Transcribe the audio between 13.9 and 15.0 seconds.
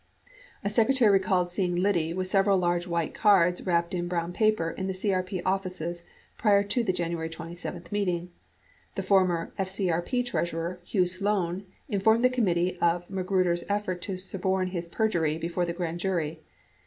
to suborn his